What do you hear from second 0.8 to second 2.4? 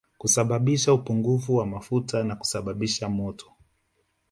upungufu wa mafuta ya